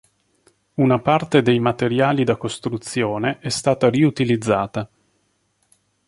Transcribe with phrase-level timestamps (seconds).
[0.77, 4.89] Una parte dei materiali da costruzione è stata riutilizzata.